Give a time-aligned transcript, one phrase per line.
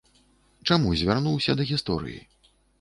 [0.69, 2.19] Чаму звярнуўся да гісторыі?